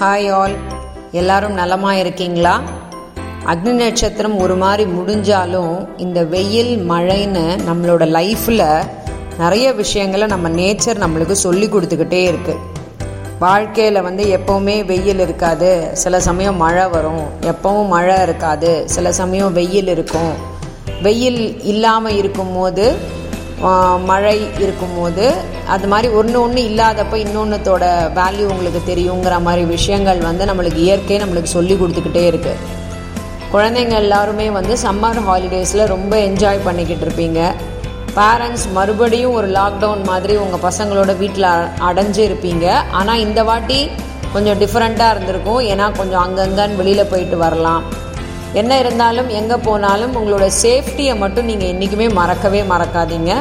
Hi 0.00 0.32
all 0.32 0.54
எல்லாரும் 1.10 1.52
நலமாக 1.52 1.98
இருக்கீங்களா? 1.98 2.60
அக்னி 3.46 3.72
நட்சத்திரம் 3.72 4.38
ஒரு 4.38 4.54
மாதிரி 4.56 4.90
முடிஞ்சாலும் 4.90 5.88
இந்த 5.96 6.24
வெயில் 6.24 6.90
மழைன்னு 6.90 7.44
நம்மளோட 7.68 8.04
லைஃப்பில் 8.16 8.86
நிறைய 9.38 9.72
விஷயங்களை 9.72 10.26
நம்ம 10.26 10.48
நேச்சர் 10.48 11.02
நம்மளுக்கு 11.04 11.32
சொல்லி 11.32 11.66
கொடுத்துக்கிட்டே 11.66 12.22
இருக்குது 12.30 12.62
வாழ்க்கையில் 13.38 14.02
வந்து 14.02 14.24
எப்போவுமே 14.24 14.84
வெயில் 14.84 15.18
இருக்காது. 15.18 15.90
சில 15.92 16.20
சமயம் 16.20 16.56
மழை 16.56 16.86
வரும். 16.86 17.22
எப்பவும் 17.40 17.88
மழை 17.88 18.22
இருக்காது. 18.22 18.88
சில 18.88 19.12
சமயம் 19.12 19.52
வெயில் 19.52 19.88
இருக்கும். 19.88 20.34
வெயில் 21.02 21.62
இல்லாமல் 21.64 22.16
இருக்கும்போது 22.16 22.94
மழை 24.10 24.38
இருக்கும்போது 24.64 25.26
அது 25.74 25.86
மாதிரி 25.88 26.08
ஒன்று 26.20 26.38
ஒன்று 26.42 26.62
இல்லாதப்ப 26.70 27.18
இன்னொன்றத்தோட 27.24 27.84
வேல்யூ 28.18 28.46
உங்களுக்கு 28.54 28.80
தெரியுங்கிற 28.90 29.34
மாதிரி 29.42 29.64
விஷயங்கள் 29.64 30.20
வந்து 30.28 30.44
நம்மளுக்கு 30.44 30.80
இயற்கை 30.86 31.18
நம்மளுக்கு 31.22 31.50
சொல்லி 31.56 31.74
கொடுத்துக்கிட்டே 31.74 32.24
இருக்குது 32.32 32.82
குழந்தைங்க 33.52 33.94
எல்லாருமே 34.04 34.50
வந்து 34.50 34.76
சம்மர் 34.82 35.20
ஹாலிடேஸில் 35.28 35.90
ரொம்ப 35.94 36.16
என்ஜாய் 36.28 36.64
பண்ணிக்கிட்டு 36.64 37.04
இருப்பீங்க. 37.06 37.40
பேரண்ட்ஸ் 38.18 38.66
மறுபடியும் 38.72 39.32
ஒரு 39.32 39.48
லாக்டவுன் 39.58 40.02
மாதிரி 40.10 40.36
உங்கள் 40.36 40.64
பசங்களோட 40.66 41.12
வீட்டில் 41.22 41.50
அடைஞ்சு 41.88 42.22
இருப்பீங்க. 42.28 42.66
ஆனால் 43.00 43.22
இந்த 43.26 43.42
வாட்டி 43.42 43.90
கொஞ்சம் 44.32 44.60
டிஃப்ரெண்ட்டாக 44.60 45.14
இருந்திருக்கும். 45.14 45.60
ஏன்னா 45.72 45.86
கொஞ்சம் 46.00 46.22
அங்கங்கன்னு 46.26 46.80
வெளியில் 46.80 47.10
போயிட்டு 47.12 47.36
வரலாம். 47.36 47.84
என்ன 48.60 48.72
இருந்தாலும் 48.82 49.28
எங்கே 49.38 49.56
போனாலும் 49.66 50.16
உங்களோட 50.18 50.46
சேஃப்டியை 50.62 51.14
மட்டும் 51.22 51.48
நீங்கள் 51.50 51.70
என்றைக்குமே 51.72 52.06
மறக்கவே 52.18 52.60
மறக்காதீங்க. 52.72 53.32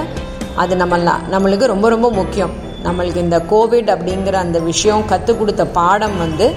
அது 0.62 0.74
நம்ம 0.82 0.98
நம்மளுக்கு 1.34 1.66
ரொம்ப 1.74 1.88
ரொம்ப 1.96 2.08
முக்கியம். 2.20 2.54
நம்மளுக்கு 2.86 3.20
இந்த 3.26 3.38
கோவிட் 3.52 3.90
அப்படிங்கிற 3.96 4.38
அந்த 4.46 4.60
விஷயம் 4.70 5.04
கற்றுக் 5.12 5.40
கொடுத்த 5.40 5.64
பாடம் 5.78 6.16
வந்து 6.24 6.48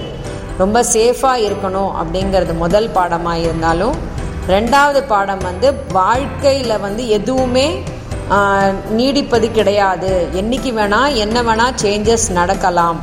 ரொம்ப 0.61 0.77
சேஃபாக 0.93 1.43
இருக்கணும் 1.47 1.91
அப்படிங்கிறது 2.01 2.53
முதல் 2.63 2.89
பாடமாக 2.97 3.43
இருந்தாலும் 3.47 3.95
ரெண்டாவது 4.53 4.99
பாடம் 5.11 5.43
வந்து 5.49 5.67
வாழ்க்கையில் 5.99 6.81
வந்து 6.85 7.03
எதுவுமே 7.17 7.67
நீடிப்பது 8.99 9.47
கிடையாது. 9.57 10.11
என்னைக்கு 10.41 10.71
வேணால் 10.79 11.15
என்ன 11.25 11.37
வேணால் 11.49 11.77
சேஞ்சஸ் 11.83 12.27
நடக்கலாம். 12.39 12.99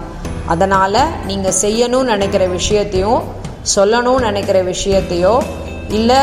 அதனால் 0.52 1.00
நீங்கள் 1.28 1.58
செய்யணும்னு 1.62 2.12
நினைக்கிற 2.14 2.44
விஷயத்தையும் 2.58 3.22
சொல்லணும்னு 3.74 4.26
நினைக்கிற 4.28 4.58
விஷயத்தையோ 4.72 5.34
இல்லை 5.98 6.22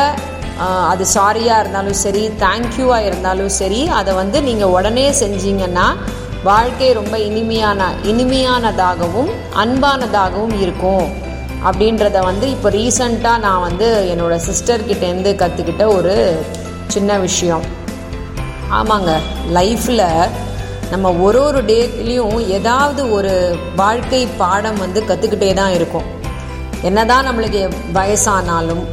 அது 0.90 1.04
சாரியாக 1.14 1.62
இருந்தாலும் 1.62 1.98
சரி 2.02 2.22
தேங்க்யூவாக 2.42 3.06
இருந்தாலும் 3.08 3.52
சரி 3.60 3.80
அதை 3.98 4.12
வந்து 4.20 4.38
நீங்கள் 4.48 4.72
உடனே 4.76 5.06
செஞ்சீங்கன்னா 5.20 5.86
வாழ்க்கை 6.50 6.88
ரொம்ப 6.98 7.16
இனிமையான 7.28 7.80
இனிமையானதாகவும் 8.10 9.30
அன்பானதாகவும் 9.62 10.54
இருக்கும். 10.64 11.06
அப்படின்றத 11.68 12.20
வந்து 12.28 12.46
இப்போ 12.54 12.68
ரீசண்டாக 12.76 13.42
நான் 13.46 13.64
வந்து 13.66 13.88
என்னோட 14.12 14.36
சிஸ்டர்கிட்டேருந்து 14.48 15.32
கற்றுக்கிட்ட 15.42 15.84
ஒரு 15.96 16.14
சின்ன 16.94 17.18
விஷயம். 17.26 17.66
ஆமாங்க 18.78 19.12
லைஃப்பில் 19.58 20.08
நம்ம 20.92 21.12
ஒரு 21.26 21.40
ஒரு 21.48 21.60
டேட்லேயும் 21.68 22.40
ஏதாவது 22.58 23.02
ஒரு 23.18 23.34
வாழ்க்கை 23.82 24.24
பாடம் 24.42 24.82
வந்து 24.84 25.02
கற்றுக்கிட்டே 25.10 25.52
தான் 25.60 25.74
இருக்கும். 25.78 26.08
என்னதான் 26.82 27.26
நம்மளுக்கு 27.28 27.60
வயசானாலும் 27.94 28.84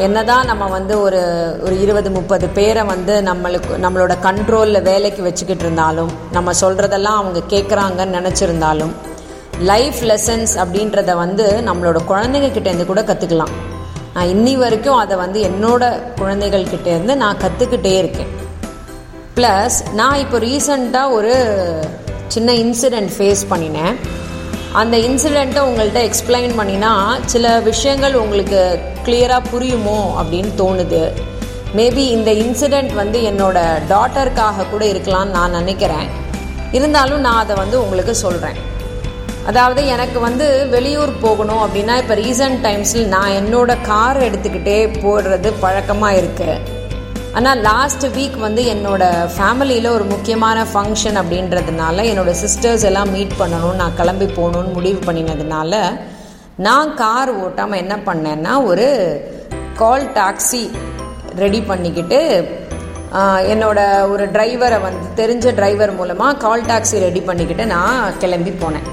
என்னதான் 0.00 0.46
நம்ம 0.46 0.64
வந்து 0.66 1.00
ஒரு 1.00 1.20
ஒரு 1.62 1.80
இருபது 1.80 2.10
முப்பது 2.10 2.48
பேரை 2.48 2.82
வந்து 2.82 3.14
நம்மளுக்கு 3.20 3.72
நம்மளோட 3.84 4.14
கண்ட்ரோலில் 4.22 4.82
வேலைக்கு 4.82 5.22
வச்சுக்கிட்டு 5.22 5.64
இருந்தாலும் 5.64 6.10
நம்ம 6.32 6.52
சொல்கிறதெல்லாம் 6.60 7.18
அவங்க 7.20 7.40
கேட்குறாங்கன்னு 7.48 8.18
நினச்சிருந்தாலும் 8.18 8.92
லைஃப் 9.60 10.00
லெசன்ஸ் 10.02 10.54
அப்படின்றத 10.62 11.14
வந்து 11.14 11.46
நம்மளோட 11.66 12.00
குழந்தைங்க 12.08 12.50
கிட்டேருந்து 12.56 12.86
கூட 12.86 13.02
கற்றுக்கலாம் 13.02 13.54
நான் 14.14 14.26
இன்னி 14.26 14.56
வரைக்கும் 14.56 14.96
அதை 14.96 15.16
வந்து 15.16 15.50
என்னோட 15.50 15.82
குழந்தைகள் 16.16 16.70
கிட்டேருந்து 16.74 17.14
நான் 17.14 17.36
கற்றுக்கிட்டே 17.36 17.92
இருக்கேன். 18.02 18.30
ப்ளஸ் 19.36 19.78
நான் 19.94 20.18
இப்போ 20.18 20.38
ரீசண்டாக 20.38 21.10
ஒரு 21.10 21.34
சின்ன 22.26 22.52
இன்சிடெண்ட் 22.52 23.10
ஃபேஸ் 23.18 23.44
பண்ணினேன். 23.50 23.96
அந்த 24.72 24.96
இன்சிடெண்ட்டை 24.96 25.62
உங்கள்கிட்ட 25.68 26.10
எக்ஸ்பிளைன் 26.10 26.52
பண்ணினா 26.58 26.92
சில 27.24 27.60
விஷயங்கள் 27.60 28.14
உங்களுக்கு 28.14 28.80
கிளியராக 29.04 29.42
புரியுமோ 29.52 30.00
அப்படின்னு 30.20 30.50
தோணுது. 30.58 31.10
மேபி 31.76 32.04
இந்த 32.16 32.30
இன்சிடெண்ட் 32.32 32.92
வந்து 32.94 33.18
என்னோட 33.20 33.58
டாட்டருக்காக 33.88 34.68
கூட 34.70 34.84
இருக்கலாம்னு 34.84 35.36
நான் 35.38 35.50
நினைக்கிறேன். 35.50 36.08
இருந்தாலும் 36.72 37.20
நான் 37.20 37.36
அதை 37.36 37.56
வந்து 37.56 37.82
உங்களுக்கு 37.82 38.14
சொல்கிறேன் 38.14 38.58
அதாவது 39.46 39.86
எனக்கு 39.86 40.20
வந்து 40.20 40.66
வெளியூர் 40.70 41.12
போகணும் 41.20 41.62
அப்படின்னா 41.66 41.96
இப்போ 41.96 42.14
ரீசன்ட் 42.14 42.60
டைம்ஸில் 42.66 43.06
நான் 43.06 43.30
என்னோட 43.30 43.80
கார் 43.82 44.18
எடுத்துக்கிட்டே 44.18 45.00
போடுறது 45.04 45.52
பழக்கமாக 45.60 46.16
இருக்குது 46.16 46.77
ஆனால் 47.38 47.60
லாஸ்ட் 47.68 48.04
வீக் 48.14 48.36
வந்து 48.44 48.62
என்னோட 48.74 49.02
ஃபேமிலியில் 49.34 49.88
ஒரு 49.96 50.04
முக்கியமான 50.12 50.58
ஃபங்க்ஷன் 50.70 51.18
அப்படின்றதுனால 51.20 52.04
என்னோட 52.10 52.30
சிஸ்டர்ஸ் 52.40 52.84
எல்லாம் 52.90 53.12
மீட் 53.16 53.34
பண்ணணும் 53.40 53.76
நான் 53.80 53.96
கிளம்பி 54.00 54.28
போகணும்னு 54.38 54.76
முடிவு 54.78 55.00
பண்ணினதுனால 55.08 55.74
நான் 56.66 56.94
கார் 57.02 57.30
ஓட்டாமல் 57.44 57.80
என்ன 57.82 57.96
பண்ணேன்னா 58.08 58.54
ஒரு 58.70 58.88
கால் 59.82 60.06
டாக்ஸி 60.18 60.62
ரெடி 61.42 61.60
பண்ணிக்கிட்டு 61.70 62.20
என்னோட 63.52 63.80
ஒரு 64.12 64.24
டிரைவரை 64.36 64.78
வந்து 64.86 65.06
தெரிஞ்ச 65.20 65.54
டிரைவர் 65.60 65.92
மூலமாக 66.00 66.40
கால் 66.46 66.68
டாக்ஸி 66.70 66.98
ரெடி 67.06 67.20
பண்ணிக்கிட்டு 67.20 67.66
நான் 67.74 68.18
கிளம்பி 68.24 68.54
போனேன். 68.64 68.88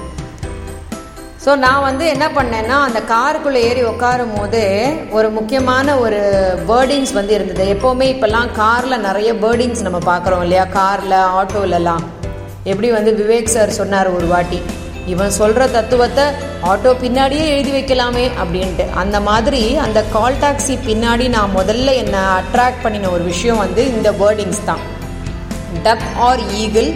ஸோ 1.46 1.52
நான் 1.64 1.84
வந்து 1.86 2.04
என்ன 2.12 2.26
பண்ணேன்னா 2.36 2.76
அந்த 2.84 3.00
காருக்குள்ளே 3.10 3.60
ஏறி 3.66 3.82
உட்காரும் 3.90 4.32
போது 4.36 4.60
ஒரு 5.16 5.28
முக்கியமான 5.30 5.96
ஒரு 6.04 6.20
பேர்டிங்ஸ் 6.70 7.12
வந்து 7.18 7.34
இருந்தது. 7.34 7.64
எப்போவுமே 7.74 8.06
இப்போல்லாம் 8.14 8.48
காரில் 8.52 9.04
நிறைய 9.04 9.32
பேர்டிங்ஸ் 9.34 9.84
நம்ம 9.86 9.98
பார்க்குறோம் 10.08 10.42
இல்லையா? 10.46 10.64
காரில் 10.78 11.14
ஆட்டோவிலலாம் 11.40 12.02
எப்படி 12.64 12.90
வந்து 12.90 13.12
விவேக் 13.20 13.52
சார் 13.54 13.70
சொன்னார் 13.78 14.08
ஒரு 14.16 14.26
வாட்டி 14.26 14.60
இவன் 15.12 15.36
சொல்கிற 15.38 15.68
தத்துவத்தை 15.76 16.24
ஆட்டோ 16.70 16.92
பின்னாடியே 17.02 17.44
எழுதி 17.52 17.72
வைக்கலாமே 17.76 18.26
அப்படின்ட்டு. 18.42 18.86
அந்த 19.02 19.20
மாதிரி 19.20 19.62
அந்த 19.84 20.02
கால் 20.16 20.40
டாக்ஸி 20.44 20.76
பின்னாடி 20.88 21.28
நான் 21.36 21.56
முதல்ல 21.56 21.94
என்னை 22.02 22.22
அட்ராக்ட் 22.38 22.82
பண்ணின 22.82 23.10
ஒரு 23.10 23.24
விஷயம் 23.32 23.62
வந்து 23.64 23.84
இந்த 23.94 24.10
வேர்டிங்ஸ் 24.22 24.66
தான். 24.70 24.82
Duck 25.86 26.08
or 26.28 26.42
eagle 26.62 26.90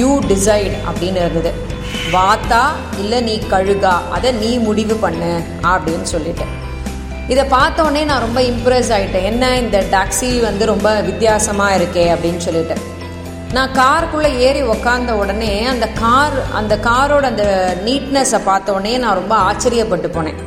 you 0.00 0.10
decide 0.32 0.76
அப்படின்னு 0.88 1.22
இருந்தது. 1.24 1.52
வாத்தா 2.12 2.62
இல்லை 2.98 3.20
நீ 3.20 3.38
கழுகா 3.50 4.00
அதை 4.10 4.32
நீ 4.32 4.58
முடிவு 4.58 4.94
பண்ணு 4.94 5.42
அப்படின்னு 5.62 6.06
சொல்லிட்டேன். 6.12 6.52
இதை 7.28 7.44
பார்த்தோன்னே 7.44 8.04
நான் 8.04 8.20
ரொம்ப 8.20 8.40
இம்ப்ரெஸ் 8.40 8.90
ஆகிட்டேன் 8.96 9.22
என்ன 9.22 9.58
இந்த 9.58 9.84
டாக்ஸி 9.90 10.40
வந்து 10.40 10.66
ரொம்ப 10.66 11.00
வித்தியாசமாக 11.00 11.76
இருக்கே 11.76 12.04
அப்படின்னு 12.14 12.36
சொல்லிட்டு 12.36 12.76
நான் 13.52 13.72
காருக்குள்ளே 13.72 14.30
ஏறி 14.36 14.62
உக்காந்த 14.62 15.10
உடனே 15.10 15.66
அந்த 15.66 15.88
கார் 15.88 16.52
அந்த 16.52 16.76
காரோட 16.76 17.22
அந்த 17.22 17.74
நீட்னஸை 17.84 18.40
பார்த்த 18.44 18.72
உடனே 18.72 18.98
நான் 18.98 19.14
ரொம்ப 19.14 19.34
ஆச்சரியப்பட்டு 19.36 20.10
போனேன். 20.16 20.40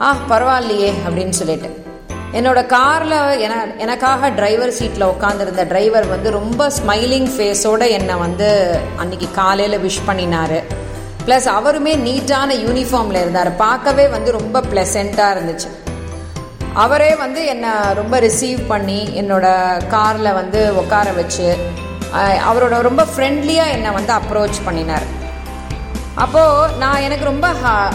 ஆ 0.00 0.16
பரவாயில்லையே 0.28 0.92
அப்படின்னு 1.06 1.28
சொல்லிட்டு 1.28 1.81
என்னோட 2.38 2.60
காரில் 2.66 3.18
என 3.44 3.54
எனக்காக 3.84 4.28
டிரைவர் 4.36 4.70
சீட்டில் 4.76 5.10
உட்காந்துருந்த 5.14 5.62
டிரைவர் 5.72 6.06
வந்து 6.12 6.28
ரொம்ப 6.36 6.68
ஸ்மைலிங் 6.76 7.28
ஃபேஸோட 7.34 7.82
என்னை 7.96 8.14
வந்து 8.22 8.48
அன்னைக்கு 8.96 9.28
காலையில் 9.40 9.82
விஷ் 9.86 10.06
பண்ணினாரு. 10.06 10.58
ப்ளஸ் 11.26 11.48
அவருமே 11.58 11.92
நீட்டான 12.06 12.56
யூனிஃபார்மில் 12.66 13.20
இருந்தார். 13.22 13.50
பார்க்கவே 13.64 14.06
வந்து 14.16 14.30
ரொம்ப 14.38 14.62
ப்ளசண்ட்டாக 14.70 15.34
இருந்துச்சு. 15.36 15.70
அவரே 16.84 17.12
வந்து 17.24 17.40
என்னை 17.52 17.70
ரொம்ப 18.00 18.18
ரிசீவ் 18.26 18.60
பண்ணி 18.72 19.00
என்னோட 19.22 19.46
காரில் 19.94 20.36
வந்து 20.40 20.60
உட்கார 20.82 21.10
வச்சு 21.20 21.48
அவரோட 22.48 22.76
ரொம்ப 22.88 23.02
ஃப்ரெண்ட்லியாக 23.12 23.74
என்னை 23.76 23.90
வந்து 23.98 24.12
அப்ரோச் 24.20 24.64
பண்ணினார். 24.64 25.06
அப்போது 26.14 26.76
நான் 26.76 27.00
எனக்கு 27.00 27.24
ரொம்ப 27.24 27.46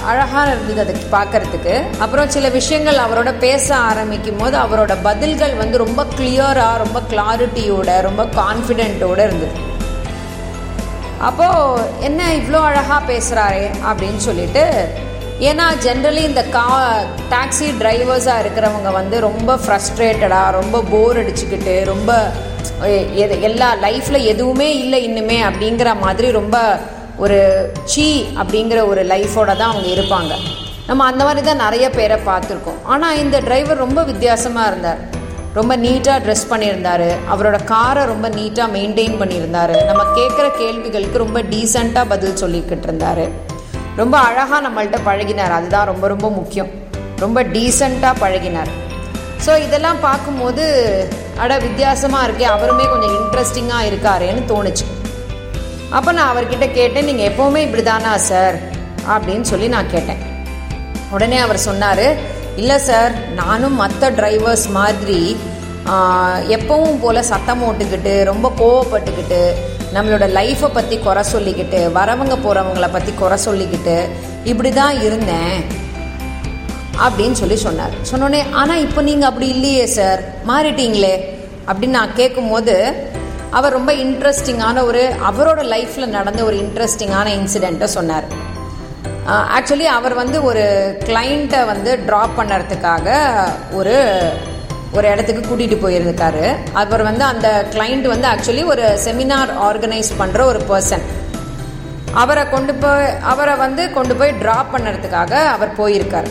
அழகாக 0.05 0.51
இருந்தது 0.51 0.81
அதுக்கு 0.81 1.17
பார்க்கறதுக்கு 1.17 1.99
அப்புறம் 1.99 2.29
சில 2.29 2.49
விஷயங்கள் 2.49 2.96
அவரோட 2.96 3.40
பேச 3.40 3.75
ஆரம்பிக்கும் 3.75 4.35
போது 4.37 4.58
அவரோட 4.58 5.02
பதில்கள் 5.03 5.53
வந்து 5.55 5.78
ரொம்ப 5.78 6.05
கிளியராக 6.19 6.78
ரொம்ப 6.78 7.02
கிளாரிட்டியோட 7.09 8.02
ரொம்ப 8.02 8.23
கான்ஃபிடென்ட்டோட 8.25 9.17
இருந்தது. 9.17 9.52
அப்போது 11.19 11.84
என்ன 11.99 12.34
இவ்வளோ 12.34 12.61
அழகாக 12.61 13.14
பேசுகிறாரே 13.14 13.72
அப்படின்னு 13.85 14.17
சொல்லிட்டு 14.17 14.64
ஏன்னா 15.40 15.64
ஜென்ரலி 15.84 16.17
இந்த 16.17 16.43
கா 16.43 16.66
டாக்ஸி 17.29 17.73
டிரைவர்ஸாக 17.79 18.41
இருக்கிறவங்க 18.43 18.91
வந்து 18.91 19.19
ரொம்ப 19.19 19.55
ஃப்ரஸ்ட்ரேட்டடாக 19.55 20.52
ரொம்ப 20.52 20.81
போர் 20.90 21.17
அடிச்சுக்கிட்டு 21.17 21.85
ரொம்ப 21.85 22.11
எது- 23.16 23.41
எல்லா 23.41 23.75
லைஃப்பில் 23.75 24.23
எதுவுமே 24.23 24.78
இல்லை 24.78 25.09
இன்னுமே 25.09 25.43
அப்படிங்கிற 25.43 25.99
மாதிரி 25.99 26.31
ரொம்ப 26.31 26.58
ஒரு 27.23 27.37
சீ 27.91 28.05
அப்படிங்கிற 28.41 28.79
ஒரு 28.91 29.02
லைஃபோட 29.11 29.52
தான் 29.61 29.72
அவங்க 29.73 29.90
இருப்பாங்க. 29.96 30.34
நம்ம 30.90 31.05
அந்த 31.11 31.22
மாதிரி 31.28 31.41
தான் 31.47 31.64
நிறைய 31.66 31.85
பேரை 31.96 32.17
பார்த்துருக்கோம். 32.28 32.81
ஆனால் 32.93 33.19
இந்த 33.23 33.37
டிரைவர் 33.47 33.84
ரொம்ப 33.85 34.02
வித்தியாசமாக 34.09 34.69
இருந்தார். 34.72 34.99
ரொம்ப 35.58 35.73
நீட்டாக 35.84 36.17
ட்ரெஸ் 36.25 36.49
பண்ணியிருந்தாரு. 36.49 37.09
அவரோட 37.34 37.58
காரை 37.72 38.03
ரொம்ப 38.11 38.28
நீட்டாக 38.37 38.73
மெயின்டைன் 38.75 39.16
பண்ணியிருந்தாரு. 39.22 39.78
நம்ம 39.90 40.03
கேட்குற 40.17 40.47
கேள்விகளுக்கு 40.61 41.23
ரொம்ப 41.25 41.41
டீசெண்டாக 41.53 42.11
பதில் 42.14 42.40
சொல்லிக்கிட்டு 42.43 42.87
இருந்தார் 42.90 43.25
ரொம்ப 44.02 44.16
அழகாக 44.28 44.59
நம்மள்கிட்ட 44.67 44.99
பழகினார். 45.09 45.55
அதுதான் 45.59 45.90
ரொம்ப 45.91 46.08
ரொம்ப 46.14 46.29
முக்கியம். 46.40 46.69
ரொம்ப 47.23 47.41
டீசெண்டாக 47.55 48.22
பழகினார். 48.23 48.72
ஸோ 49.46 49.52
இதெல்லாம் 49.66 49.99
பார்க்கும்போது 50.05 50.64
அட 51.43 51.58
வித்தியாசமாக 51.66 52.28
இருக்கே 52.28 52.47
அவருமே 52.55 52.85
கொஞ்சம் 52.93 53.16
இன்ட்ரெஸ்டிங்காக 53.19 53.87
இருக்காருன்னு 53.90 54.43
தோணுச்சு. 54.53 54.85
அப்போ 55.95 56.09
நான் 56.11 56.31
அவர்கிட்ட 56.31 56.66
கேட்டேன் 56.78 57.07
நீங்கள் 57.09 57.28
எப்போவுமே 57.31 57.59
இப்படி 57.66 57.84
தானா 57.84 58.13
சார் 58.29 58.55
அப்படின்னு 59.13 59.45
சொல்லி 59.51 59.67
நான் 59.75 59.93
கேட்டேன். 59.93 60.22
உடனே 61.16 61.37
அவர் 61.43 61.66
சொன்னார் 61.67 62.07
இல்லை 62.61 62.78
சார் 62.87 63.13
நானும் 63.41 63.79
மற்ற 63.81 64.09
டிரைவர்ஸ் 64.19 64.67
மாதிரி 64.79 65.22
எப்பவும் 66.55 66.99
போல் 67.03 67.28
சத்தம் 67.31 67.61
ஓட்டுக்கிட்டு 67.67 68.13
ரொம்ப 68.29 68.47
கோவப்பட்டுக்கிட்டு 68.61 69.41
நம்மளோட 69.95 70.25
லைஃப்பை 70.37 70.69
பற்றி 70.78 70.95
குறை 71.05 71.23
சொல்லிக்கிட்டு 71.34 71.79
வரவங்க 71.97 72.35
போகிறவங்கள 72.45 72.87
பற்றி 72.95 73.11
குறை 73.22 73.37
சொல்லிக்கிட்டு 73.45 73.95
இப்படி 74.51 74.72
தான் 74.79 74.95
இருந்தேன். 75.07 75.57
அப்படின்னு 77.05 77.37
சொல்லி 77.41 77.57
சொன்னார். 77.66 77.95
சொன்னோடனே 78.11 78.41
ஆனால் 78.61 78.83
இப்போ 78.85 79.01
நீங்கள் 79.09 79.29
அப்படி 79.29 79.47
இல்லையே 79.55 79.85
சார் 79.97 80.22
மாறிட்டீங்களே. 80.49 81.16
அப்படின்னு 81.67 81.97
நான் 81.99 82.17
கேட்கும்போது 82.19 82.75
அவர் 83.57 83.75
ரொம்ப 83.77 83.91
இன்ட்ரெஸ்டிங்கான 84.03 84.81
ஒரு 84.89 85.01
அவரோட 85.29 85.61
லைஃப்பில் 85.73 86.13
நடந்த 86.15 86.41
ஒரு 86.47 86.55
இன்ட்ரெஸ்டிங்கான 86.63 87.27
இன்சிடெண்ட்டை 87.39 87.87
சொன்னார். 87.97 88.25
ஆக்சுவலி 89.57 89.87
அவர் 89.99 90.13
வந்து 90.19 90.37
ஒரு 90.49 90.63
கிளைண்ட்டை 91.07 91.61
வந்து 91.71 91.91
ட்ராப் 92.07 92.37
பண்ணுறதுக்காக 92.39 93.07
ஒரு 93.79 93.95
ஒரு 94.97 95.07
இடத்துக்கு 95.13 95.41
கூட்டிகிட்டு 95.43 95.77
போயிருக்காரு. 95.85 96.45
அவர் 96.81 97.03
வந்து 97.09 97.23
அந்த 97.31 97.47
கிளைண்ட் 97.73 98.07
வந்து 98.13 98.27
ஆக்சுவலி 98.33 98.63
ஒரு 98.73 98.85
செமினார் 99.05 99.53
ஆர்கனைஸ் 99.69 100.11
பண்ணுற 100.21 100.41
ஒரு 100.51 100.61
பர்சன் 100.71 101.05
அவரை 102.21 102.43
கொண்டு 102.55 102.75
போய் 102.83 103.09
அவரை 103.31 103.55
வந்து 103.65 103.85
கொண்டு 103.97 104.15
போய் 104.19 104.37
ட்ராப் 104.43 104.73
பண்ணுறதுக்காக 104.75 105.33
அவர் 105.55 105.77
போயிருக்கார். 105.79 106.29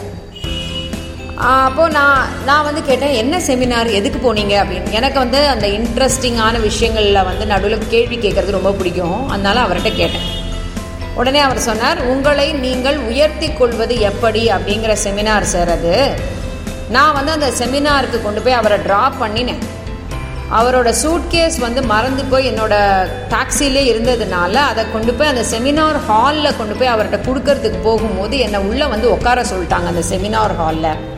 அப்போது 1.37 1.93
நான் 1.93 2.29
நான் 2.45 2.65
வந்து 2.65 2.83
கேட்டேன் 2.83 3.13
என்ன 3.13 3.39
செமினார் 3.39 3.93
எதுக்கு 3.93 4.35
போனீங்க? 4.35 4.65
அப்படின்னு. 4.65 4.91
எனக்கு 4.91 5.19
வந்து 5.19 5.49
அந்த 5.49 5.67
இன்ட்ரெஸ்டிங்கான 5.67 6.61
விஷயங்களில் 6.61 7.23
வந்து 7.23 7.47
நடுவில் 7.47 7.89
கேள்வி 7.89 8.17
கேட்குறது 8.17 8.51
ரொம்ப 8.51 8.73
பிடிக்கும். 8.73 9.29
அதனால் 9.29 9.69
அவர்கிட்ட 9.69 9.95
கேட்டேன். 9.95 10.45
உடனே 11.15 11.39
அவர் 11.39 11.59
சொன்னார் 11.59 12.07
உங்களை 12.07 12.53
நீங்கள் 12.53 12.99
உயர்த்தி 12.99 13.53
கொள்வது 13.53 14.01
எப்படி? 14.01 14.51
அப்படிங்கிற 14.51 14.97
செமினார் 15.05 15.41
சார் 15.41 15.69
அது. 15.69 16.13
நான் 16.91 17.15
வந்து 17.15 17.33
அந்த 17.33 17.51
செமினாருக்கு 17.51 18.23
கொண்டு 18.23 18.41
போய் 18.41 18.53
அவரை 18.53 18.79
ட்ராப் 18.79 19.13
பண்ணினேன். 19.21 19.63
அவரோட 20.53 20.95
சூட்கேஸ் 21.03 21.59
வந்து 21.59 21.83
மறந்து 21.83 22.25
போய் 22.25 22.51
என்னோட 22.51 22.75
டாக்ஸிலே 23.31 23.83
இருந்ததுனால 23.93 24.55
அதை 24.55 24.85
கொண்டு 24.93 25.15
போய் 25.15 25.29
அந்த 25.29 25.45
செமினார் 25.51 26.05
ஹாலில் 26.07 26.57
கொண்டு 26.57 26.75
போய் 26.75 26.89
அவர்கிட்ட 26.89 27.21
கொடுக்கறதுக்கு 27.27 27.83
போகும்போது 27.83 28.39
என்னை 28.39 28.61
உள்ளே 28.61 28.85
வந்து 28.85 29.11
உட்கார 29.11 29.43
சொல்லிட்டாங்க 29.43 29.87
அந்த 29.87 30.03
செமினார் 30.11 30.57
ஹாலில் 30.57 31.15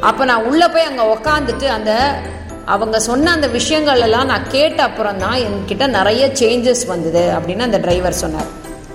அப்போ 0.00 0.24
நான் 0.24 0.44
உள்ளே 0.44 0.66
போய் 0.68 0.88
அங்கே 0.88 1.04
உக்காந்துட்டு 1.14 1.66
அந்த 1.66 1.92
அவங்க 2.64 3.00
சொன்ன 3.00 3.30
அந்த 3.30 3.46
விஷயங்கள் 3.46 4.00
எல்லாம் 4.00 4.26
நான் 4.26 4.48
கேட்ட 4.48 4.82
அப்புறம் 4.82 5.18
தான் 5.18 5.38
என்கிட்ட 5.46 5.86
நிறைய 5.86 6.26
சேஞ்சஸ் 6.26 6.86
வந்தது 6.86 7.32
அப்படின்னு 7.36 7.58
அந்த 7.58 7.78
டிரைவர் 7.78 8.12
சொன்னார். 8.12 8.50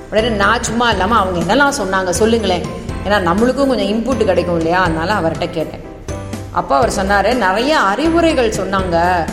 உடனே 0.10 0.30
நான் 0.30 0.64
சும்மா 0.64 0.92
இல்லாமல் 0.92 1.18
அவங்க 1.18 1.40
என்னெல்லாம் 1.44 1.80
சொன்னாங்க 1.82 2.10
சொல்லுங்களேன். 2.10 2.66
ஏன்னா 3.06 3.18
நம்மளுக்கும் 3.30 3.72
கொஞ்சம் 3.72 3.92
இன்புட் 3.94 4.26
கிடைக்கும் 4.26 4.58
இல்லையா? 4.58 4.82
அதனால 4.82 5.14
அவர்கிட்ட 5.14 5.50
கேட்டேன். 5.52 5.84
அப்போ 6.52 6.76
அவர் 6.76 6.90
சொன்னார் 6.90 7.36
நிறைய 7.36 7.80
அறிவுரைகள் 7.80 8.50
சொன்னாங்க. 8.50 9.26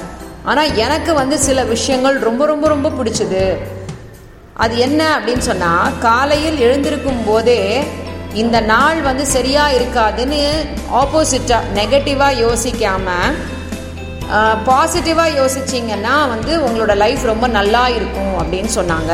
ஆனால் 0.44 0.74
எனக்கு 0.74 1.14
வந்து 1.14 1.38
சில 1.38 1.64
விஷயங்கள் 1.64 2.18
ரொம்ப 2.18 2.46
ரொம்ப 2.46 2.68
ரொம்ப 2.68 2.88
பிடிச்சது. 2.88 3.56
அது 4.54 4.78
என்ன 4.78 5.18
அப்படின்னு 5.18 5.38
சொன்னால் 5.38 5.98
காலையில் 5.98 6.58
எழுந்திருக்கும் 6.58 7.24
போதே 7.26 7.84
இந்த 8.34 8.60
நாள் 8.60 8.98
வந்து 9.02 9.26
சரியா 9.26 9.64
இருக்காதுன்னு 9.76 10.40
ஆப்போசிட்டாக 11.00 11.70
நெகட்டிவாக 11.78 12.40
யோசிக்காமல் 12.44 13.38
பாசிட்டிவாக 14.66 15.36
யோசிச்சிங்கன்னா 15.38 16.12
வந்து 16.28 16.52
உங்களோட 16.66 16.94
லைஃப் 16.94 17.22
ரொம்ப 17.30 17.46
நல்லா 17.48 17.88
இருக்கும் 17.88 18.34
அப்படின்னு 18.40 18.70
சொன்னாங்க. 18.76 19.12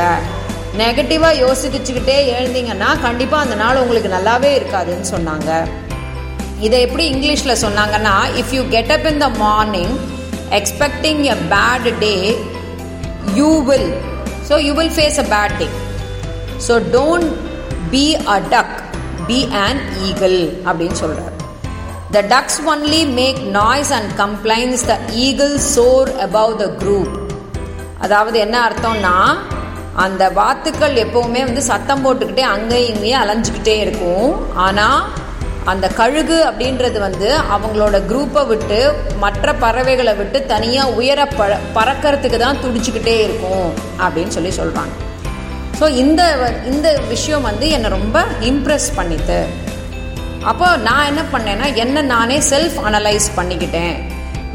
நெகட்டிவாக 0.81 1.39
யோசிச்சுக்கிட்டே 1.43 2.17
எழுந்தீங்கன்னா 2.37 2.89
கண்டிப்பாக 3.05 3.45
அந்த 3.45 3.55
நாள் 3.55 3.81
உங்களுக்கு 3.83 4.09
நல்லாவே 4.15 4.51
இருக்காதுன்னு 4.59 5.07
சொன்னாங்க. 5.15 5.49
இதை 6.65 6.77
எப்படி 6.85 7.05
இங்கிலீஷில் 7.13 7.61
சொன்னாங்கன்னா 7.63 8.15
if 8.41 8.53
you 8.57 8.63
get 8.75 8.93
up 8.97 9.07
in 9.11 9.21
the 9.25 9.29
morning 9.29 9.95
expecting 10.59 11.23
a 11.25 11.37
bad 11.53 11.89
day 12.05 12.13
you 13.35 13.63
will 13.71 13.91
so 14.49 14.57
you 14.67 14.73
will 14.73 14.95
face 14.97 15.19
a 15.23 15.27
bad 15.35 15.57
day 15.57 15.67
so 16.67 16.75
don't 16.97 17.31
be 17.89 18.05
a 18.15 18.39
duck 18.49 18.75
be 19.27 19.47
and 19.61 19.81
eagle 20.01 20.39
அப்படின்னு 20.65 20.93
சொல்கிறார் 20.93 21.33
the 22.11 22.21
ducks 22.27 22.61
only 22.65 23.05
make 23.13 23.39
noise 23.51 23.93
and 23.93 24.11
complains 24.17 24.85
the 24.85 24.99
eagle 25.11 25.57
soar 25.75 26.09
above 26.21 26.55
the 26.55 26.65
group 26.65 27.15
அதாவது 27.99 28.39
என்ன 28.39 28.69
அர்த்தம்னா 28.69 29.15
அந்த 29.95 30.29
வாத்துக்கள் 30.29 30.95
எப்பவுமே 30.95 31.43
வந்து 31.43 31.61
சத்தம் 31.61 32.03
போட்டுக்கிட்டே 32.05 32.39
அங்கேயும் 32.39 32.95
இங்கேயும் 32.95 33.21
அலைஞ்சிக்கிட்டே 33.21 33.77
இருக்கும். 33.77 34.27
ஆனால் 34.55 34.99
அந்த 35.65 35.87
கழுகு 35.87 36.43
அப்படின்றது 36.49 36.99
வந்து 36.99 37.29
அவங்களோட 37.55 37.95
குரூப்பை 38.05 38.47
விட்டு 38.47 38.77
மற்ற 39.19 39.53
பறவைகளை 39.53 40.15
விட்டு 40.15 40.45
தனியாக 40.45 40.89
உயர 40.91 41.25
ப 41.25 41.47
பறக்கிறதுக்கு 41.75 42.37
தான் 42.37 42.61
துடிச்சுக்கிட்டே 42.63 43.23
இருக்கும் 43.23 43.67
அப்படின்னு 43.99 44.27
சொல்லி 44.27 44.49
சொல்கிறாங்க 44.49 44.93
ஸோ 45.79 45.87
இந்த 46.03 46.21
இந்த 46.73 46.87
விஷயம் 47.13 47.47
வந்து 47.49 47.65
என்னை 47.75 47.89
ரொம்ப 47.97 48.19
இம்ப்ரெஸ் 48.51 48.89
பண்ணித்து 48.97 49.39
அப்போ 50.51 50.67
நான் 50.87 51.07
என்ன 51.09 51.21
பண்ணேன்னா 51.33 51.67
என்ன 51.83 52.01
நானே 52.13 52.37
செல்ஃப் 52.51 52.77
அனலைஸ் 52.87 53.27
பண்ணிக்கிட்டேன். 53.37 53.95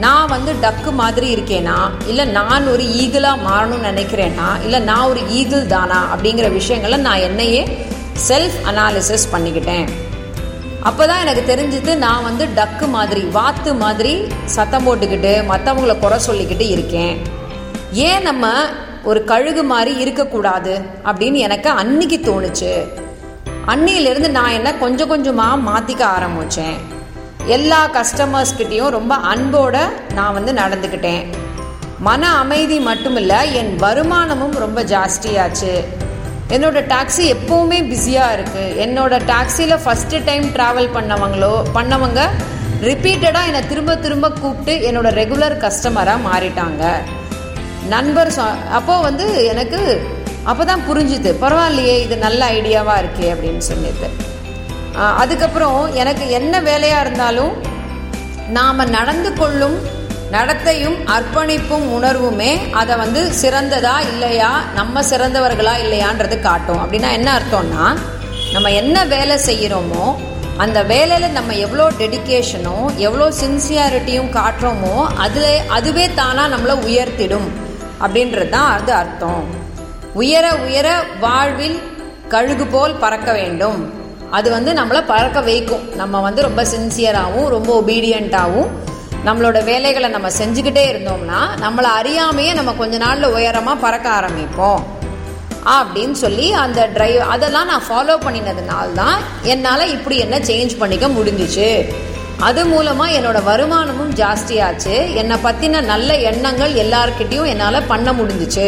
நான் 0.05 0.31
வந்து 0.35 0.53
டக்கு 0.63 0.91
மாதிரி 1.01 1.27
இருக்கேனா? 1.35 1.79
இல்லை 2.11 2.25
நான் 2.37 2.69
ஒரு 2.75 2.85
ஈகிளாக 3.03 3.45
மாறணும்னு 3.49 3.89
நினைக்கிறேனா? 3.91 4.49
இல்லை 4.67 4.79
நான் 4.91 5.09
ஒரு 5.13 5.23
ஈகிள் 5.39 5.67
தானா? 5.73 5.99
அப்படிங்கிற 6.13 6.47
விஷயங்களை 6.59 6.99
நான் 7.07 7.25
என்னையே 7.29 7.63
செல்ஃப் 8.29 8.57
அனாலிசிஸ் 8.71 9.27
பண்ணிக்கிட்டேன். 9.35 9.87
அப்போ 10.89 11.03
தான் 11.11 11.23
எனக்கு 11.25 11.43
தெரிஞ்சது 11.53 11.93
நான் 12.07 12.27
வந்து 12.29 12.45
டக்கு 12.59 12.87
மாதிரி 12.97 13.25
வாத்து 13.39 13.73
மாதிரி 13.85 14.15
சத்தம் 14.57 14.87
போட்டுக்கிட்டு 14.87 15.35
மற்றவங்கள 15.51 15.95
குறை 16.05 16.19
சொல்லிக்கிட்டு 16.29 16.69
இருக்கேன். 16.77 17.15
ஏன் 18.09 18.27
நம்ம 18.29 18.47
ஒரு 19.11 19.21
கழுகு 19.31 19.63
மாதிரி 19.73 19.93
இருக்கக்கூடாது 20.03 20.73
அப்படின்னு 21.09 21.39
எனக்கு 21.47 21.69
அன்னைக்கு 21.83 22.19
தோணுச்சு. 22.29 22.73
அன்னியிலிருந்து 23.73 24.29
நான் 24.39 24.57
என்ன 24.59 24.71
கொஞ்சம் 24.83 25.11
கொஞ்சமாக 25.13 25.63
மாற்றிக்க 25.69 26.03
ஆரம்பித்தேன் 26.17 26.77
எல்லா 27.57 27.81
கஸ்டமர்ஸ்கிட்டேயும் 27.97 28.95
ரொம்ப 28.97 29.15
அன்போட 29.33 29.77
நான் 30.19 30.37
வந்து 30.39 30.53
நடந்துக்கிட்டேன். 30.61 31.25
மன 32.09 32.29
அமைதி 32.43 32.79
மட்டும் 32.91 33.19
இல்லை 33.23 33.41
என் 33.61 33.73
வருமானமும் 33.85 34.57
ரொம்ப 34.65 34.83
ஜாஸ்தியாச்சு. 34.93 35.73
என்னோட 36.55 36.79
டாக்ஸி 36.93 37.25
எப்பவுமே 37.35 37.79
பிஸியாக 37.91 38.35
இருக்குது 38.37 38.77
என்னோட 38.85 39.21
டாக்ஸியில் 39.33 39.83
ஃபஸ்ட்டு 39.85 40.25
டைம் 40.29 40.47
ட்ராவல் 40.57 40.95
பண்ணவங்களோ 40.97 41.55
பண்ணவங்க 41.77 42.21
ரிப்பீட்டடாக 42.89 43.49
என்னை 43.51 43.63
திரும்ப 43.73 43.97
திரும்ப 44.05 44.31
கூப்பிட்டு 44.43 44.75
என்னோட 44.91 45.11
ரெகுலர் 45.21 45.57
கஸ்டமராக 45.65 46.25
மாறிட்டாங்க. 46.29 46.85
நண்பர் 47.95 48.35
சொ 48.37 48.45
அப்போ 48.79 48.95
வந்து 49.07 49.27
எனக்கு 49.53 49.81
அப்போ 50.51 50.63
தான் 50.65 50.85
புரிஞ்சுது 50.89 51.31
பரவாயில்லையே 51.43 51.97
இது 52.05 52.15
நல்ல 52.25 52.41
ஐடியாவாக 52.59 53.01
இருக்கே 53.03 53.27
அப்படின்னு 53.35 53.63
சொல்லிட்டு. 53.71 54.09
அதுக்கப்புறம் 55.23 55.95
எனக்கு 56.01 56.25
என்ன 56.39 56.55
வேலையாக 56.69 57.05
இருந்தாலும் 57.05 57.53
நாம் 58.57 58.91
நடந்து 58.97 59.31
கொள்ளும் 59.41 59.77
நடத்தையும் 60.35 60.99
அர்ப்பணிப்பும் 61.15 61.87
உணர்வுமே 61.97 62.53
அதை 62.81 62.95
வந்து 63.03 63.23
சிறந்ததா 63.41 63.97
இல்லையா 64.13 64.51
நம்ம 64.79 65.03
சிறந்தவர்களா 65.11 65.75
இல்லையான்றது 65.85 66.41
காட்டும். 66.41 66.83
அப்படின்னா 66.85 67.11
என்ன 67.19 67.29
அர்த்தம்னா 67.39 67.87
நம்ம 68.55 68.71
என்ன 68.83 69.05
வேலை 69.15 69.37
செய்கிறோமோ 69.49 70.07
அந்த 70.63 70.79
வேலையில் 70.93 71.37
நம்ம 71.37 71.55
எவ்வளோ 71.67 71.85
டெடிக்கேஷனும் 72.01 72.87
எவ்வளோ 73.07 73.27
சின்சியாரிட்டியும் 73.43 74.33
காட்டுறோமோ 74.39 74.97
அதில் 75.25 75.67
அதுவே 75.69 76.07
தானாக 76.21 76.53
நம்மளை 76.55 76.75
உயர்த்திடும். 76.89 77.49
அப்படின்றது 78.05 78.53
தான் 78.57 78.71
அது 78.77 78.93
அர்த்தம். 78.93 79.45
உயர 80.21 80.47
உயர 80.67 80.89
வாழ்வில் 81.25 81.79
கழுகு 82.33 82.67
போல் 82.67 83.01
பறக்க 83.03 83.33
வேண்டும். 83.33 83.81
அது 84.39 84.49
வந்து 84.51 84.71
நம்மளை 84.73 85.01
பறக்க 85.13 85.41
வைக்கும். 85.51 85.85
நம்ம 86.01 86.21
வந்து 86.27 86.41
ரொம்ப 86.49 86.63
சின்சியராகவும் 86.75 87.53
ரொம்ப 87.57 87.71
ஒபீடியண்ட்டாகவும் 87.81 88.71
நம்மளோட 89.27 89.59
வேலைகளை 89.65 90.09
நம்ம 90.15 90.29
செஞ்சுக்கிட்டே 90.39 90.85
இருந்தோம்னா 90.93 91.41
நம்மளை 91.65 91.91
அறியாமையே 92.01 92.53
நம்ம 92.59 92.73
கொஞ்ச 92.81 92.97
நாளில் 92.97 93.35
உயரமாக 93.37 93.83
பறக்க 93.85 94.09
ஆரம்பிப்போம். 94.19 94.83
அப்படின்னு 95.75 96.17
சொல்லி 96.23 96.47
அந்த 96.63 96.81
டிரைவ் 96.95 97.21
அதெல்லாம் 97.35 97.69
நான் 97.73 97.85
ஃபாலோ 97.89 98.15
பண்ணினதுனால 98.25 98.87
தான் 99.01 99.19
என்னால் 99.53 99.93
இப்படி 99.97 100.17
என்ன 100.25 100.39
சேஞ்ச் 100.39 100.73
பண்ணிக்க 100.79 101.09
முடிஞ்சிச்சு. 101.09 101.69
அது 102.47 102.61
மூலமாக 102.71 103.15
என்னோட 103.19 103.39
வருமானமும் 103.49 104.13
ஜாஸ்தியாச்சு. 104.21 104.95
என்னை 105.21 105.37
பற்றின 105.45 105.83
நல்ல 105.91 106.17
எண்ணங்கள் 106.31 106.73
எல்லார்கிட்டயும் 106.83 107.51
என்னால் 107.53 107.87
பண்ண 107.93 108.09
முடிஞ்சிச்சு. 108.19 108.67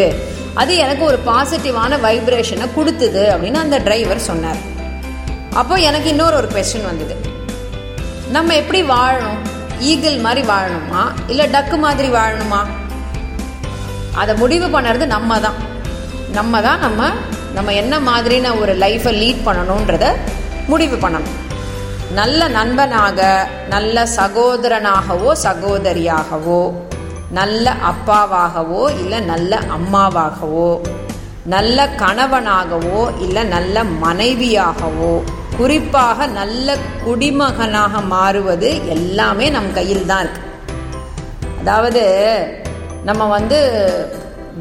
அது 0.61 0.73
எனக்கு 0.85 1.04
ஒரு 1.11 1.19
பாசிட்டிவான 1.28 1.99
வைப்ரேஷனை 2.04 2.66
கொடுத்தது 2.76 3.23
அப்படின்னு 3.33 3.61
அந்த 3.64 3.78
டிரைவர் 3.87 4.26
சொன்னார். 4.28 4.61
அப்போ 5.61 5.75
எனக்கு 5.88 6.09
இன்னொரு 6.14 6.37
ஒரு 6.40 6.49
கொஸ்டின் 6.54 6.88
வந்தது. 6.90 7.16
நம்ம 8.37 8.54
எப்படி 8.61 8.83
வாழணும்? 8.95 9.40
ஈகிள் 9.90 10.19
மாதிரி 10.26 10.43
வாழணுமா? 10.52 11.02
இல்லை 11.33 11.47
டக்கு 11.54 11.76
மாதிரி 11.87 12.09
வாழணுமா? 12.19 12.61
அதை 14.23 14.35
முடிவு 14.43 14.66
பண்ணுறது 14.75 15.07
நம்ம 15.14 15.40
தான் 15.47 15.59
நம்ம 16.38 16.61
தான் 16.66 16.83
நம்ம 16.87 17.11
நம்ம 17.57 17.73
என்ன 17.81 17.95
மாதிரின 18.11 18.52
ஒரு 18.61 18.73
லைஃப்பை 18.85 19.14
லீட் 19.23 19.47
பண்ணணுன்றத 19.49 20.07
முடிவு 20.73 20.97
பண்ணணும். 21.04 21.37
நல்ல 22.18 22.40
நண்பனாக 22.56 23.21
நல்ல 23.73 23.97
சகோதரனாகவோ 24.16 25.30
சகோதரியாகவோ 25.44 26.62
நல்ல 27.38 27.66
அப்பாவாகவோ 27.90 28.83
இல்லை 29.02 29.21
நல்ல 29.30 29.52
அம்மாவாகவோ 29.76 30.68
நல்ல 31.54 31.87
கணவனாகவோ 32.02 33.00
இல்லை 33.26 33.42
நல்ல 33.54 33.85
மனைவியாகவோ 34.04 35.14
குறிப்பாக 35.59 36.26
நல்ல 36.40 36.76
குடிமகனாக 37.04 38.02
மாறுவது 38.14 38.71
எல்லாமே 38.97 39.49
நம் 39.56 39.73
கையில் 39.78 40.09
தான் 40.12 40.23
இருக்கு. 40.25 40.42
அதாவது 41.61 42.04
நம்ம 43.09 43.23
வந்து 43.37 43.59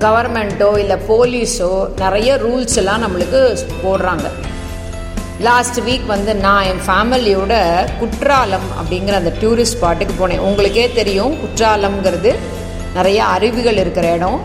கவர்மெண்ட்டோ 0.06 0.72
இல்லை 0.84 0.98
போலீஸோ 1.10 1.72
நிறைய 2.04 2.32
ரூல்ஸ் 2.46 2.80
எல்லாம் 2.84 3.04
நம்மளுக்கு 3.06 3.42
போடுறாங்க. 3.86 4.28
லாஸ்ட் 5.40 5.80
வீக் 5.86 6.06
வந்து 6.06 6.36
நான் 6.36 6.64
என் 6.64 6.84
ஃபேமிலியோட 6.88 7.54
குற்றாலம் 8.00 8.68
அப்படிங்கிற 8.80 9.14
அந்த 9.22 9.32
டூரிஸ்ட் 9.42 9.78
ஸ்பாட்டுக்கு 9.78 10.14
போனேன். 10.20 10.44
உங்களுக்கே 10.48 10.92
தெரியும் 10.92 11.38
குற்றாலம்ங்கிறது 11.44 12.34
நிறைய 12.94 13.24
அருவிகள் 13.26 13.78
இருக்கிற 13.78 14.08
இடம். 14.14 14.40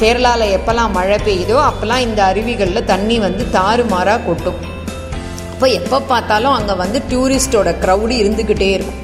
கேரளாவில் 0.00 0.54
எப்போல்லாம் 0.56 0.94
மழை 0.96 1.18
பெய்யுதோ 1.26 1.56
அப்போல்லாம் 1.68 2.04
இந்த 2.08 2.20
அருவிகளில் 2.30 2.84
தண்ணி 2.84 3.18
வந்து 3.18 3.44
தாறுமாறாக 3.56 4.24
கொட்டும். 4.26 4.58
அப்போ 5.52 5.66
எப்போ 5.66 6.00
பார்த்தாலும் 6.00 6.56
அங்கே 6.58 6.74
வந்து 6.74 7.02
டூரிஸ்டோட 7.12 7.68
க்ரௌடு 7.84 8.14
இருந்துக்கிட்டே 8.22 8.70
இருக்கும். 8.76 9.00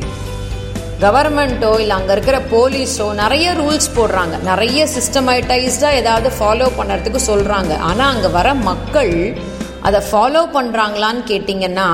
கவர்மெண்ட்டோ 1.01 1.81
இல்லை 1.81 1.97
அங்கே 1.97 2.13
இருக்கிற 2.13 2.39
போலீஸோ 2.53 3.15
நிறைய 3.23 3.53
ரூல்ஸ் 3.53 3.91
போடுறாங்க. 3.97 4.43
நிறைய 4.51 4.87
சிஸ்டமைட்டைஸ்டாக 4.97 5.99
ஏதாவது 6.03 6.31
ஃபாலோ 6.39 6.69
பண்ணுறதுக்கு 6.79 7.21
சொல்கிறாங்க 7.31 7.79
ஆனால் 7.79 8.15
அங்கே 8.15 8.29
வர 8.29 8.55
மக்கள் 8.55 9.37
அதை 9.85 10.01
ஃபாலோ 10.11 10.43
பண்ணுறாங்களான்னு 10.57 11.23
கேட்டிங்கன்னா 11.27 11.89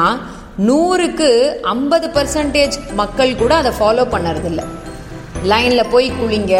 நூறுக்கு 0.59 1.29
ஐம்பது 1.65 2.07
பர்சன்டேஜ் 2.09 2.77
மக்கள் 2.95 3.37
கூட 3.37 3.53
அதை 3.57 3.73
ஃபாலோ 3.79 4.05
பண்ணுறதில்ல. 4.15 4.63
லைனில் 5.43 5.91
போய் 5.91 6.09
குளிங்க 6.11 6.55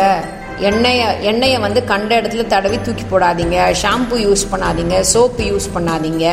எண்ணெயை 0.61 1.07
எண்ணெயை 1.23 1.59
வந்து 1.61 1.85
கண்ட 1.85 2.21
இடத்துல 2.21 2.47
தடவி 2.47 2.79
தூக்கி 2.79 3.05
போடாதீங்க 3.05 3.59
ஷாம்பு 3.83 4.17
யூஸ் 4.17 4.45
பண்ணாதீங்க 4.53 5.01
சோப்பு 5.13 5.43
யூஸ் 5.43 5.69
பண்ணாதீங்க 5.75 6.25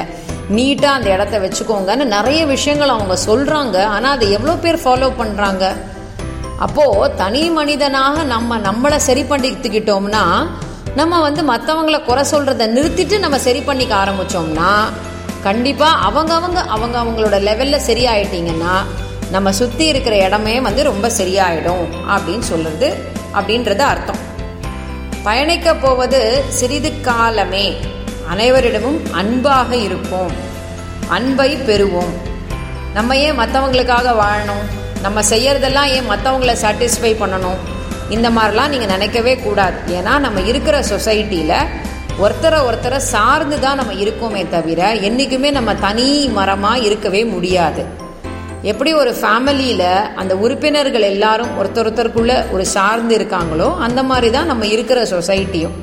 நீட்டாக 0.50 0.98
அந்த 0.98 1.10
இடத்த 1.10 1.40
வச்சுக்கோங்கன்னு 1.40 2.06
நிறைய 2.06 2.46
விஷயங்கள் 2.46 2.90
அவங்க 2.90 3.16
சொல்கிறாங்க 3.26 3.78
ஆனால் 3.86 4.16
அதை 4.16 4.28
எவ்வளோ 4.32 4.56
பேர் 4.56 4.84
ஃபாலோ 4.86 5.10
பண்ணுறாங்க 5.22 5.64
அப்போது 6.60 7.16
தனி 7.16 7.50
மனிதனாக 7.50 8.24
நம்ம 8.24 8.58
நம்மளை 8.60 8.98
சரி 8.98 9.22
பண்ணிக்கிட்டோம்னா 9.22 10.24
நம்ம 10.98 11.22
வந்து 11.22 11.42
மற்றவங்கள 11.50 11.98
குறை 12.04 12.24
சொல்கிறத 12.32 12.66
நிறுத்திட்டு 12.76 13.20
நம்ம 13.20 13.38
சரி 13.40 13.62
பண்ணிக்க 13.62 13.94
ஆரம்பித்தோம்னா 13.96 14.70
கண்டிப்பாக 15.44 16.02
அவங்க 16.08 16.32
அவங்க 16.34 16.60
அவங்க 16.76 16.96
அவங்களோட 17.02 17.38
லெவலில் 17.48 17.86
சரியாயிட்டீங்கன்னா 17.90 18.76
நம்ம 19.32 19.52
சுற்றி 19.52 19.86
இருக்கிற 19.86 20.16
இடமே 20.26 20.56
வந்து 20.68 20.84
ரொம்ப 20.84 21.08
சரியாயிடும் 21.18 21.86
அப்படின்னு 22.14 22.46
சொல்கிறது 22.52 22.90
அப்படின்றது 23.38 23.84
அர்த்தம். 23.92 24.22
பயணிக்க 25.24 25.76
போவது 25.76 26.44
சிறிது 26.50 26.92
காலமே 27.02 27.66
அனைவரிடமும் 28.34 29.00
அன்பாக 29.12 29.76
இருப்போம் 29.76 30.36
அன்பை 31.08 31.52
பெறுவோம். 31.56 32.14
நம்ம 32.94 33.18
ஏன் 33.18 33.40
மற்றவங்களுக்காக 33.40 34.16
வாழணும்? 34.24 34.66
நம்ம 35.02 35.22
செய்யறதெல்லாம் 35.22 35.90
ஏன் 35.98 36.10
மற்றவங்கள 36.12 36.54
சாட்டிஸ்ஃபை 36.64 37.14
பண்ணணும்? 37.24 37.60
இந்த 38.16 38.28
மாதிரிலாம் 38.36 38.72
நீங்கள் 38.74 38.94
நினைக்கவே 38.94 39.34
கூடாது. 39.46 39.78
ஏன்னா 39.98 40.14
நம்ம 40.26 40.42
இருக்கிற 40.52 40.78
சொசைட்டியில் 40.92 41.58
ஒருத்தரை 42.24 42.60
ஒருத்தரை 42.68 43.00
சார்ந்து 43.14 43.58
தான் 43.64 43.80
நம்ம 43.80 43.96
இருக்கோமே 44.04 44.44
தவிர 44.54 44.82
என்றைக்குமே 45.08 45.50
நம்ம 45.58 45.72
தனி 45.86 46.06
மரமாக 46.38 46.86
இருக்கவே 46.88 47.22
முடியாது. 47.34 47.84
எப்படி 48.72 48.92
ஒரு 49.02 49.12
ஃபேமிலியில் 49.20 49.90
அந்த 50.22 50.34
உறுப்பினர்கள் 50.44 51.06
எல்லாரும் 51.14 51.52
ஒருத்தருத்தருக்குள்ள 51.60 52.34
ஒரு 52.54 52.64
சார்ந்து 52.76 53.14
இருக்காங்களோ 53.20 53.68
அந்த 53.88 54.02
மாதிரி 54.12 54.30
தான் 54.38 54.50
நம்ம 54.52 54.66
இருக்கிற 54.76 55.02
சொசைட்டியும். 55.14 55.76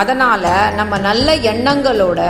அதனால் 0.00 0.50
நம்ம 0.78 0.98
நல்ல 1.06 1.28
எண்ணங்களோட 1.52 2.20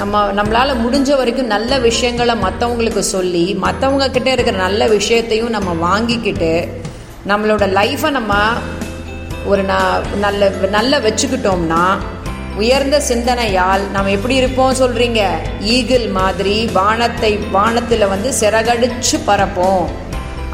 நம்ம 0.00 0.20
நம்மளால் 0.38 0.80
முடிஞ்ச 0.82 1.16
வரைக்கும் 1.20 1.52
நல்ல 1.54 1.78
விஷயங்களை 1.86 2.34
மற்றவங்களுக்கு 2.44 3.02
சொல்லி 3.14 3.46
மற்றவங்க 3.64 4.06
கிட்டே 4.16 4.32
இருக்கிற 4.36 4.58
நல்ல 4.66 4.86
விஷயத்தையும் 4.96 5.54
நம்ம 5.56 5.72
வாங்கிக்கிட்டு 5.86 6.52
நம்மளோட 7.30 7.64
லைஃப்பை 7.78 8.10
நம்ம 8.16 8.32
ஒரு 9.50 9.62
ந 9.70 9.74
நல்ல 10.24 10.48
நல்ல 10.76 10.98
வச்சுக்கிட்டோம்னா 11.06 11.82
உயர்ந்த 12.60 12.96
சிந்தனையால் 13.08 13.82
நம்ம 13.94 14.12
எப்படி 14.16 14.34
இருப்போம் 14.40 14.78
சொல்கிறீங்க 14.80 15.20
ஈகிள் 15.74 16.06
மாதிரி 16.18 16.56
வானத்தை 16.78 17.32
வானத்தில் 17.56 18.10
வந்து 18.12 18.30
சிறகடிச்சு 18.40 19.16
பறப்போம். 19.28 19.84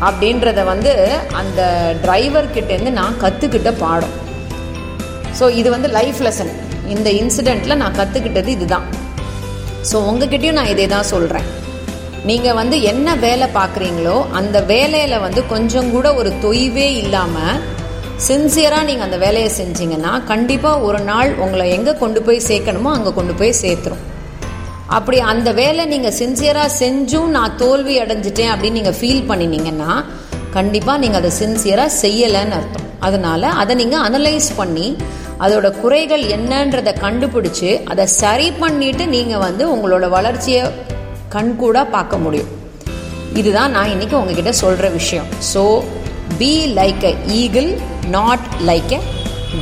அப்படின்றத 0.07 0.61
வந்து 0.73 0.93
அந்த 1.41 1.61
டிரைவர்கிட்டேருந்து 2.05 2.93
நான் 3.01 3.21
கற்றுக்கிட்ட 3.25 3.73
பாடம். 3.85 4.15
ஸோ 5.41 5.45
இது 5.61 5.69
வந்து 5.77 5.91
லைஃப் 5.99 6.23
லெசன் 6.27 6.53
இந்த 6.95 7.11
இன்சிடெண்ட்டில் 7.23 7.81
நான் 7.83 7.99
கற்றுக்கிட்டது 8.01 8.53
இதுதான். 8.57 8.89
ஸோ 9.91 9.97
உங்ககிட்டயும் 10.11 10.59
நான் 10.61 10.73
இதே 10.75 10.89
தான் 10.95 11.11
சொல்கிறேன் 11.15 11.49
நீங்கள் 12.29 12.59
வந்து 12.59 12.77
என்ன 12.91 13.09
வேலை 13.25 13.47
பார்க்குறீங்களோ 13.57 14.15
அந்த 14.39 14.57
வேலையில் 14.71 15.23
வந்து 15.25 15.41
கொஞ்சம் 15.53 15.89
கூட 15.95 16.07
ஒரு 16.21 16.31
தொய்வே 16.45 16.87
இல்லாமல் 17.01 17.59
சின்சியராக 18.27 18.87
நீங்கள் 18.89 19.07
அந்த 19.07 19.19
வேலையை 19.25 19.51
செஞ்சீங்கன்னா 19.59 20.13
கண்டிப்பாக 20.31 20.85
ஒரு 20.89 21.01
நாள் 21.11 21.31
உங்களை 21.45 21.65
எங்கே 21.77 21.93
கொண்டு 22.03 22.21
போய் 22.27 22.47
சேர்க்கணுமோ 22.47 22.91
அங்கே 22.97 23.13
கொண்டு 23.19 23.35
போய் 23.41 23.53
சேர்த்துரும். 23.63 24.03
அப்படி 24.97 25.19
அந்த 25.33 25.49
வேலை 25.61 25.85
நீங்கள் 25.93 26.17
சின்சியராக 26.21 26.71
செஞ்சும் 26.83 27.35
நான் 27.37 27.59
தோல்வி 27.63 27.97
அடைஞ்சிட்டேன் 28.05 28.53
அப்படின்னு 28.55 28.79
நீங்கள் 28.81 28.99
ஃபீல் 29.01 29.29
பண்ணினீங்கன்னா 29.31 29.93
கண்டிப்பாக 30.57 31.03
நீங்கள் 31.05 31.21
அதை 31.23 31.33
சின்சியராக 31.43 31.97
செய்யலைன்னு 32.03 32.57
அர்த்தம். 32.61 32.89
அதனால் 33.07 33.49
அதை 33.63 33.75
நீங்கள் 33.83 34.05
அனலைஸ் 34.09 34.51
பண்ணி 34.61 34.89
அதோட 35.45 35.69
குறைகள் 35.83 36.25
என்னன்றதை 36.39 36.93
கண்டுபிடிச்சு 37.05 37.71
அதை 37.93 38.05
சரி 38.21 38.51
பண்ணிட்டு 38.63 39.07
நீங்கள் 39.17 39.45
வந்து 39.47 39.65
உங்களோட 39.77 40.09
வளர்ச்சியை 40.19 40.65
கண்கூடாக 41.35 41.93
பார்க்க 41.95 42.25
முடியும். 42.25 42.51
இதுதான் 43.41 43.75
நான் 43.77 43.93
இன்னைக்கு 43.95 44.17
உங்ககிட்ட 44.21 44.53
சொல்கிற 44.63 44.89
விஷயம். 44.99 45.29
So 45.53 45.63
be 46.41 46.53
like 46.79 47.05
a 47.11 47.13
eagle 47.41 47.71
not 48.17 48.47
like 48.69 48.93
a 48.99 49.01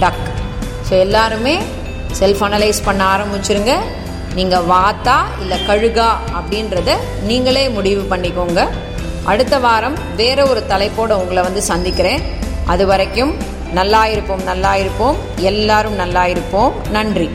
duck 0.03 0.25
so 0.89 0.93
எல்லாருமே 1.07 1.55
செல்ஃப் 2.21 2.43
அனலைஸ் 2.47 2.81
பண்ண 2.89 3.03
ஆரம்பிச்சிருங்க. 3.15 3.75
நீங்கள் 4.39 4.67
வாத்தா 4.73 5.17
இல்லை 5.43 5.59
கழுகா 5.69 6.11
அப்படின்றத 6.39 6.91
நீங்களே 7.31 7.65
முடிவு 7.77 8.03
பண்ணிக்கோங்க. 8.13 8.61
அடுத்த 9.33 9.55
வாரம் 9.65 9.97
வேற 10.21 10.39
ஒரு 10.53 10.61
தலைப்போடு 10.73 11.15
உங்களை 11.23 11.43
வந்து 11.49 11.63
சந்திக்கிறேன். 11.71 12.23
அது 12.73 12.85
வரைக்கும் 12.91 13.33
நல்லா 13.79 14.01
இருப்போம் 14.15 14.43
நல்லா 14.51 14.73
இருப்போம் 14.83 15.19
எல்லாரும் 15.51 15.97
நல்லா 16.03 16.25
இருப்போம் 16.33 16.73
நன்றி. 16.97 17.29